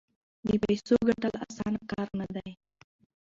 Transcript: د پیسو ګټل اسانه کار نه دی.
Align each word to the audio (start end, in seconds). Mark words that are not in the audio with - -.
د 0.47 0.49
پیسو 0.63 0.95
ګټل 1.07 1.31
اسانه 1.45 1.79
کار 1.91 2.07
نه 2.19 2.27
دی. 2.35 2.49